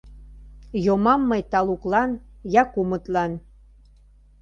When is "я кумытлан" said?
2.61-3.31